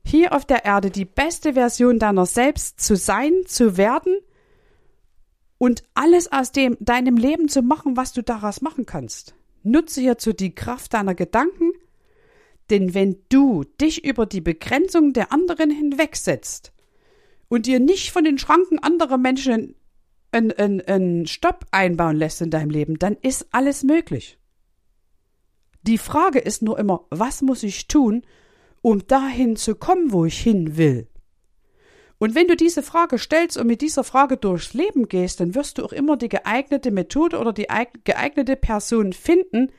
[0.04, 4.18] hier auf der Erde die beste Version deiner selbst zu sein, zu werden
[5.56, 9.36] und alles aus dem deinem Leben zu machen, was du daraus machen kannst.
[9.62, 11.70] Nutze hierzu die Kraft deiner Gedanken,
[12.70, 16.72] denn wenn du dich über die Begrenzung der anderen hinwegsetzt
[17.48, 19.74] und dir nicht von den Schranken anderer Menschen
[20.32, 24.38] einen, einen, einen Stopp einbauen lässt in deinem Leben, dann ist alles möglich.
[25.82, 28.22] Die Frage ist nur immer, was muss ich tun,
[28.82, 31.08] um dahin zu kommen, wo ich hin will.
[32.18, 35.78] Und wenn du diese Frage stellst und mit dieser Frage durchs Leben gehst, dann wirst
[35.78, 37.68] du auch immer die geeignete Methode oder die
[38.04, 39.70] geeignete Person finden,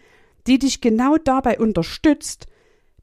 [0.47, 2.47] die dich genau dabei unterstützt,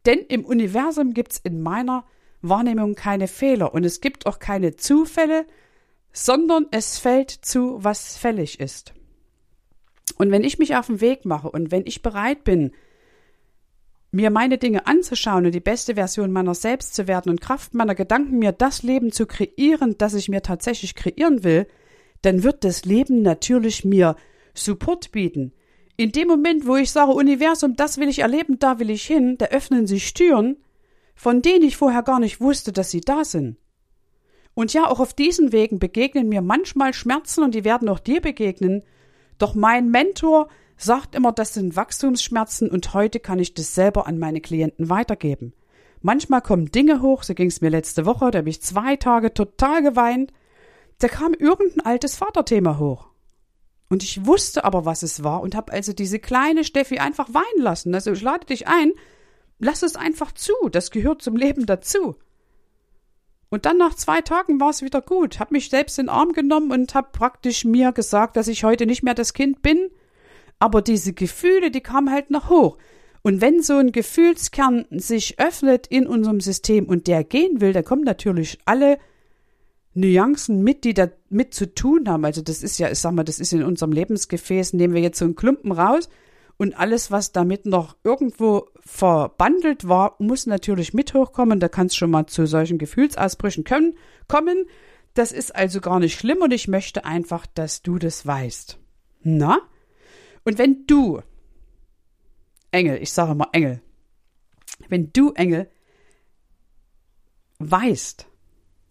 [0.06, 2.04] denn im Universum gibt's in meiner
[2.42, 5.46] Wahrnehmung keine Fehler und es gibt auch keine Zufälle,
[6.12, 8.94] sondern es fällt zu, was fällig ist.
[10.18, 12.72] Und wenn ich mich auf den Weg mache und wenn ich bereit bin,
[14.12, 17.94] mir meine Dinge anzuschauen und die beste Version meiner selbst zu werden und Kraft meiner
[17.94, 21.66] Gedanken mir das Leben zu kreieren, das ich mir tatsächlich kreieren will,
[22.22, 24.16] dann wird das Leben natürlich mir
[24.54, 25.52] Support bieten.
[25.96, 29.38] In dem Moment, wo ich sage, Universum, das will ich erleben, da will ich hin,
[29.38, 30.56] da öffnen sich Türen,
[31.14, 33.56] von denen ich vorher gar nicht wusste, dass sie da sind.
[34.52, 38.20] Und ja, auch auf diesen Wegen begegnen mir manchmal Schmerzen und die werden auch dir
[38.20, 38.82] begegnen.
[39.38, 44.18] Doch mein Mentor sagt immer, das sind Wachstumsschmerzen und heute kann ich das selber an
[44.18, 45.54] meine Klienten weitergeben.
[46.02, 49.32] Manchmal kommen Dinge hoch, so ging es mir letzte Woche, da habe ich zwei Tage
[49.32, 50.32] total geweint.
[50.98, 53.08] Da kam irgendein altes Vaterthema hoch.
[53.88, 57.62] Und ich wusste aber, was es war und habe also diese kleine Steffi einfach weinen
[57.62, 57.94] lassen.
[57.94, 58.92] Also ich lade dich ein,
[59.58, 62.16] lass es einfach zu, das gehört zum Leben dazu.
[63.48, 66.32] Und dann nach zwei Tagen war es wieder gut, habe mich selbst in den Arm
[66.32, 69.88] genommen und habe praktisch mir gesagt, dass ich heute nicht mehr das Kind bin,
[70.58, 72.76] aber diese Gefühle, die kamen halt noch hoch.
[73.22, 77.84] Und wenn so ein Gefühlskern sich öffnet in unserem System und der gehen will, dann
[77.84, 78.98] kommen natürlich alle
[79.96, 82.24] Nuancen mit, die da mit zu tun haben.
[82.24, 85.18] Also das ist ja, ich sag mal, das ist in unserem Lebensgefäß, nehmen wir jetzt
[85.18, 86.08] so einen Klumpen raus
[86.58, 91.60] und alles, was damit noch irgendwo verbandelt war, muss natürlich mit hochkommen.
[91.60, 94.66] Da kann es schon mal zu solchen Gefühlsausbrüchen können, kommen.
[95.14, 98.78] Das ist also gar nicht schlimm und ich möchte einfach, dass du das weißt.
[99.22, 99.60] Na?
[100.44, 101.20] Und wenn du,
[102.70, 103.82] Engel, ich sage mal Engel,
[104.88, 105.70] wenn du, Engel,
[107.58, 108.26] weißt,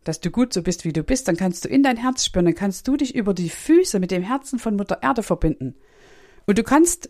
[0.05, 2.45] dass du gut so bist, wie du bist, dann kannst du in dein Herz spüren,
[2.45, 5.75] dann kannst du dich über die Füße mit dem Herzen von Mutter Erde verbinden.
[6.45, 7.09] Und du kannst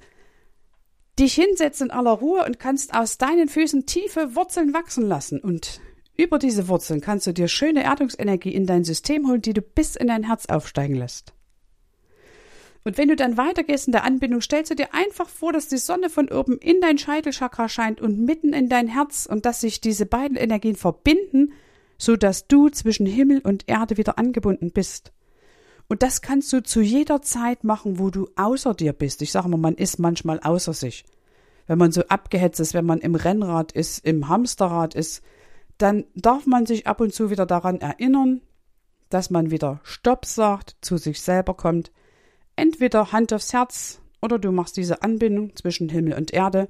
[1.20, 5.40] dich hinsetzen in aller Ruhe und kannst aus deinen Füßen tiefe Wurzeln wachsen lassen.
[5.40, 5.82] Und
[6.18, 9.96] über diese Wurzeln kannst du dir schöne Erdungsenergie in dein System holen, die du bis
[9.96, 11.34] in dein Herz aufsteigen lässt.
[12.86, 15.78] Und wenn du dann weitergehst in der Anbindung, stellst du dir einfach vor, dass die
[15.78, 19.82] Sonne von oben in dein Scheitelchakra scheint und mitten in dein Herz und dass sich
[19.82, 21.52] diese beiden Energien verbinden
[21.98, 25.12] so dass du zwischen Himmel und Erde wieder angebunden bist.
[25.88, 29.22] Und das kannst du zu jeder Zeit machen, wo du außer dir bist.
[29.22, 31.06] Ich sage mal, man ist manchmal außer sich.
[31.68, 35.24] Wenn man so abgehetzt ist, wenn man im Rennrad ist, im Hamsterrad ist,
[35.78, 38.42] dann darf man sich ab und zu wieder daran erinnern,
[39.10, 41.92] dass man wieder Stopp sagt, zu sich selber kommt,
[42.56, 46.68] entweder Hand aufs Herz oder du machst diese Anbindung zwischen Himmel und Erde.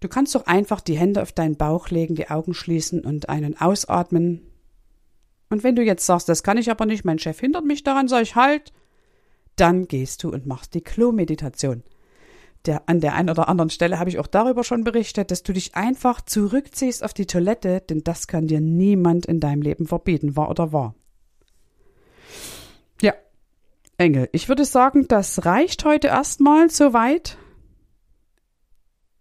[0.00, 3.60] Du kannst doch einfach die Hände auf deinen Bauch legen, die Augen schließen und einen
[3.60, 4.42] ausatmen.
[5.50, 8.08] Und wenn du jetzt sagst, das kann ich aber nicht, mein Chef hindert mich daran,
[8.08, 8.72] sag ich halt,
[9.56, 11.82] dann gehst du und machst die Klo-Meditation
[12.66, 15.52] der, an der einen oder anderen Stelle habe ich auch darüber schon berichtet, dass du
[15.52, 20.36] dich einfach zurückziehst auf die Toilette, denn das kann dir niemand in deinem Leben verbieten,
[20.36, 20.94] wahr oder wahr.
[23.00, 23.14] Ja,
[23.96, 27.38] Engel, ich würde sagen, das reicht heute erstmal soweit.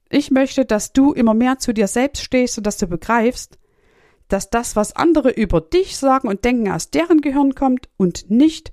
[0.10, 3.60] Ich möchte, dass du immer mehr zu dir selbst stehst und dass du begreifst,
[4.28, 8.72] dass das, was andere über dich sagen und denken, aus deren Gehirn kommt und nicht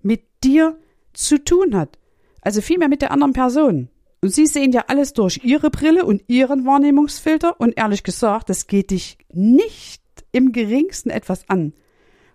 [0.00, 0.78] mit dir
[1.12, 1.98] zu tun hat.
[2.40, 3.88] Also vielmehr mit der anderen Person.
[4.20, 8.66] Und sie sehen ja alles durch ihre Brille und ihren Wahrnehmungsfilter und ehrlich gesagt, das
[8.66, 11.72] geht dich nicht im geringsten etwas an,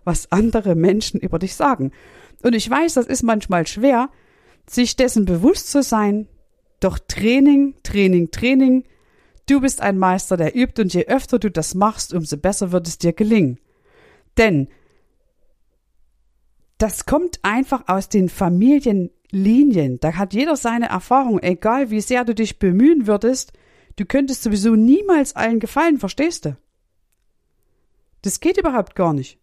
[0.04, 1.92] was andere Menschen über dich sagen.
[2.42, 4.10] Und ich weiß, das ist manchmal schwer,
[4.68, 6.28] sich dessen bewusst zu sein,
[6.80, 8.84] doch Training, Training, Training,
[9.46, 12.86] du bist ein Meister, der übt und je öfter du das machst, umso besser wird
[12.86, 13.58] es dir gelingen.
[14.36, 14.68] Denn
[16.78, 20.00] das kommt einfach aus den Familien Linien.
[20.00, 23.52] Da hat jeder seine Erfahrung, egal wie sehr du dich bemühen würdest,
[23.96, 26.56] du könntest sowieso niemals allen gefallen, verstehst du?
[28.22, 29.38] Das geht überhaupt gar nicht.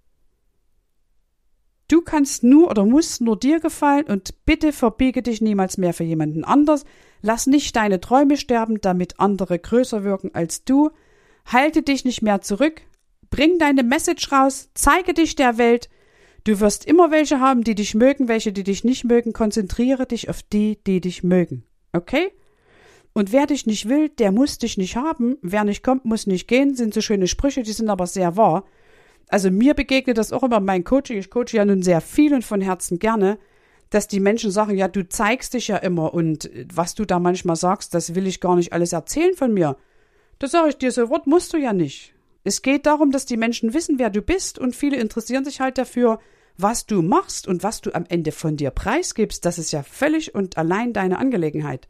[1.87, 6.03] Du kannst nur oder musst nur dir gefallen und bitte verbiege dich niemals mehr für
[6.03, 6.83] jemanden anders.
[7.25, 10.91] Lass nicht deine Träume sterben, damit andere größer wirken als du.
[11.47, 12.83] Halte dich nicht mehr zurück.
[13.31, 14.69] Bring deine Message raus.
[14.75, 15.89] Zeige dich der Welt.
[16.43, 19.33] Du wirst immer welche haben, die dich mögen, welche, die dich nicht mögen.
[19.33, 21.63] Konzentriere dich auf die, die dich mögen.
[21.93, 22.31] Okay?
[23.13, 25.37] Und wer dich nicht will, der muss dich nicht haben.
[25.41, 26.75] Wer nicht kommt, muss nicht gehen.
[26.75, 28.65] Sind so schöne Sprüche, die sind aber sehr wahr.
[29.29, 31.17] Also mir begegnet das auch immer mein Coaching.
[31.17, 33.39] Ich coache ja nun sehr viel und von Herzen gerne,
[33.89, 37.55] dass die Menschen sagen, ja, du zeigst dich ja immer und was du da manchmal
[37.55, 39.77] sagst, das will ich gar nicht alles erzählen von mir.
[40.39, 42.13] Das sage ich dir, so Wort musst du ja nicht.
[42.43, 45.77] Es geht darum, dass die Menschen wissen, wer du bist und viele interessieren sich halt
[45.77, 46.19] dafür,
[46.57, 50.35] was du machst und was du am Ende von dir preisgibst, das ist ja völlig
[50.35, 51.87] und allein deine Angelegenheit.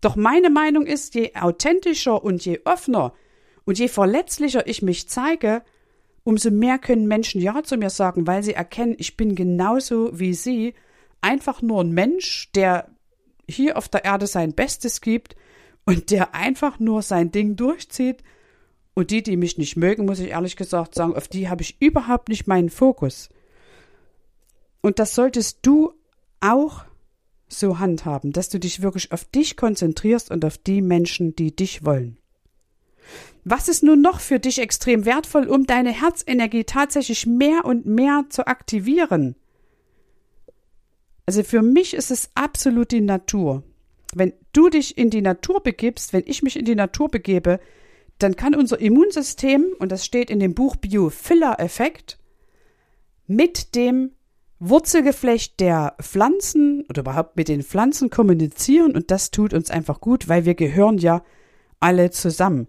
[0.00, 3.12] Doch meine Meinung ist, je authentischer und je offener
[3.66, 5.62] und je verletzlicher ich mich zeige,
[6.24, 10.34] umso mehr können Menschen Ja zu mir sagen, weil sie erkennen, ich bin genauso wie
[10.34, 10.74] sie,
[11.20, 12.88] einfach nur ein Mensch, der
[13.48, 15.36] hier auf der Erde sein Bestes gibt
[15.84, 18.22] und der einfach nur sein Ding durchzieht.
[18.94, 21.80] Und die, die mich nicht mögen, muss ich ehrlich gesagt sagen, auf die habe ich
[21.80, 23.28] überhaupt nicht meinen Fokus.
[24.80, 25.92] Und das solltest du
[26.40, 26.84] auch
[27.48, 31.84] so handhaben, dass du dich wirklich auf dich konzentrierst und auf die Menschen, die dich
[31.84, 32.18] wollen.
[33.44, 38.26] Was ist nun noch für dich extrem wertvoll, um deine Herzenergie tatsächlich mehr und mehr
[38.28, 39.34] zu aktivieren?
[41.30, 43.62] Also für mich ist es absolut die Natur.
[44.12, 47.60] Wenn du dich in die Natur begibst, wenn ich mich in die Natur begebe,
[48.18, 52.18] dann kann unser Immunsystem, und das steht in dem Buch Biofiller-Effekt,
[53.28, 54.10] mit dem
[54.58, 60.28] Wurzelgeflecht der Pflanzen oder überhaupt mit den Pflanzen kommunizieren und das tut uns einfach gut,
[60.28, 61.22] weil wir gehören ja
[61.78, 62.66] alle zusammen.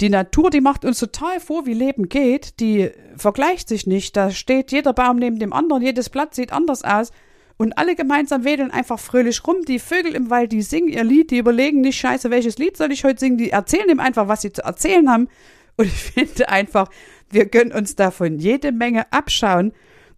[0.00, 4.30] Die Natur, die macht uns total vor, wie Leben geht, die vergleicht sich nicht, da
[4.30, 7.10] steht jeder Baum neben dem anderen, jedes Blatt sieht anders aus
[7.56, 9.56] und alle gemeinsam wedeln einfach fröhlich rum.
[9.66, 12.92] Die Vögel im Wald, die singen ihr Lied, die überlegen nicht, scheiße, welches Lied soll
[12.92, 15.28] ich heute singen, die erzählen ihm einfach, was sie zu erzählen haben
[15.76, 16.90] und ich finde einfach,
[17.30, 19.72] wir können uns davon jede Menge abschauen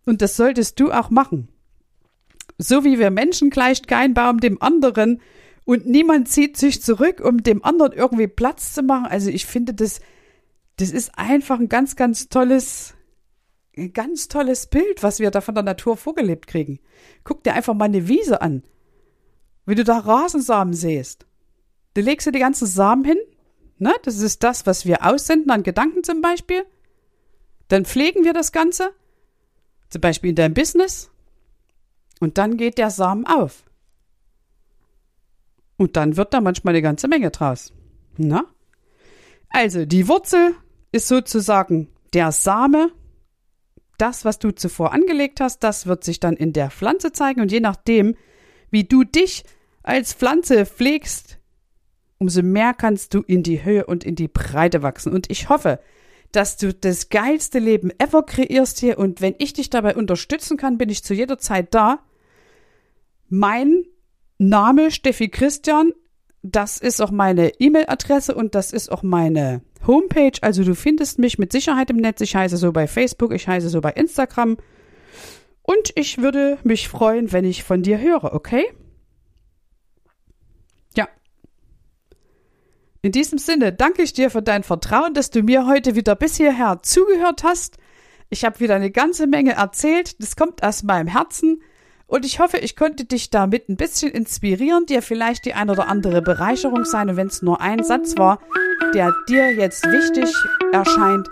[0.05, 1.49] und das solltest du auch machen.
[2.59, 5.21] So wie wir Menschen gleicht kein Baum dem anderen
[5.65, 9.07] und niemand zieht sich zurück, um dem anderen irgendwie Platz zu machen.
[9.07, 10.01] Also ich finde das,
[10.77, 12.95] das ist einfach ein ganz, ganz tolles,
[13.77, 16.81] ein ganz tolles Bild, was wir da von der Natur vorgelebt kriegen.
[17.25, 18.63] Guck dir einfach mal eine Wiese an.
[19.67, 21.27] Wie du da Rasensamen sähst.
[21.95, 23.19] Du legst dir die ganzen Samen hin,
[23.79, 23.95] ne?
[24.03, 26.65] Das ist das, was wir aussenden an Gedanken zum Beispiel.
[27.69, 28.93] Dann pflegen wir das Ganze
[29.89, 31.11] zum Beispiel in deinem Business.
[32.21, 33.65] Und dann geht der Samen auf.
[35.77, 37.73] Und dann wird da manchmal eine ganze Menge draus.
[38.17, 38.45] Na?
[39.51, 40.55] Also, die Wurzel
[40.93, 42.91] ist sozusagen der Same.
[43.99, 47.41] Das, was du zuvor angelegt hast, das wird sich dann in der Pflanze zeigen.
[47.41, 48.15] Und je nachdem,
[48.71, 49.45] wie du dich
[49.83, 51.39] als Pflanze pflegst,
[52.19, 55.13] umso mehr kannst du in die Höhe und in die Breite wachsen.
[55.13, 55.81] Und ich hoffe,
[56.33, 60.79] dass du das geilste Leben ever kreierst hier und wenn ich dich dabei unterstützen kann,
[60.79, 62.01] bin ich zu jeder Zeit da.
[63.29, 63.85] Mein
[64.39, 65.93] Name Steffi Christian,
[66.43, 70.39] das ist auch meine E-Mail-Adresse und das ist auch meine Homepage.
[70.41, 72.21] Also du findest mich mit Sicherheit im Netz.
[72.21, 74.57] Ich heiße so bei Facebook, ich heiße so bei Instagram.
[75.63, 78.65] Und ich würde mich freuen, wenn ich von dir höre, okay?
[80.97, 81.09] Ja.
[83.03, 86.37] In diesem Sinne danke ich dir für dein Vertrauen, dass du mir heute wieder bis
[86.37, 87.79] hierher zugehört hast.
[88.31, 90.21] Ich habe wieder eine ganze Menge erzählt.
[90.23, 91.63] Das kommt aus meinem Herzen.
[92.09, 95.89] Und ich hoffe, ich konnte dich damit ein bisschen inspirieren, dir vielleicht die ein oder
[95.89, 97.11] andere Bereicherung sein.
[97.11, 98.39] Und wenn es nur ein Satz war,
[98.95, 100.33] der dir jetzt wichtig
[100.73, 101.29] erscheint,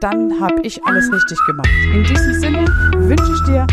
[0.00, 1.70] dann habe ich alles richtig gemacht.
[1.92, 2.66] In diesem Sinne
[2.96, 3.66] wünsche ich dir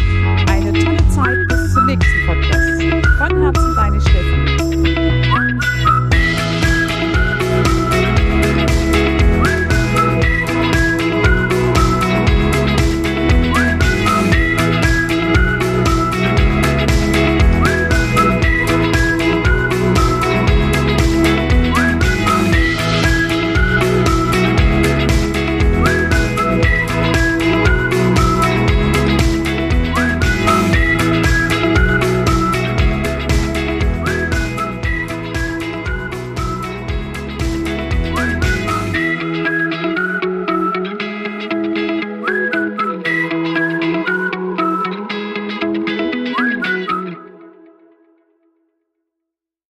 [0.49, 2.81] eine tolle Zeit bis zum nächsten Podcast.
[3.17, 3.64] Von Herzen.